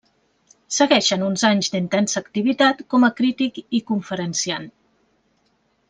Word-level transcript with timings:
Segueixen 0.77 1.25
uns 1.25 1.43
anys 1.49 1.69
d'intensa 1.75 2.17
activitat 2.23 2.81
com 2.95 3.05
a 3.09 3.13
crític 3.21 3.63
i 3.81 3.83
conferenciant. 3.93 4.71